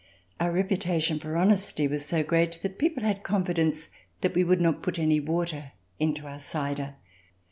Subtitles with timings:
[0.39, 3.89] Our reputation for honesty was so great that people had confidence
[4.21, 6.95] that we would not put any water Into our cider.